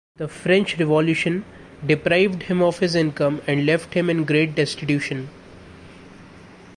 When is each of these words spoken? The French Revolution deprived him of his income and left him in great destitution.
The 0.15 0.27
French 0.27 0.79
Revolution 0.79 1.45
deprived 1.85 2.41
him 2.41 2.59
of 2.63 2.79
his 2.79 2.95
income 2.95 3.39
and 3.45 3.67
left 3.67 3.93
him 3.93 4.09
in 4.09 4.23
great 4.25 4.55
destitution. 4.55 5.29